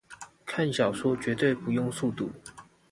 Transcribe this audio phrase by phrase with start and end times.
[0.47, 2.31] 看小說絕對不用速讀